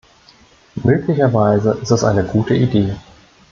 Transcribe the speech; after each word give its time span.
Möglicherweise 0.83 1.77
ist 1.79 1.91
es 1.91 2.03
eine 2.03 2.23
gute 2.23 2.55
Idee. 2.55 2.95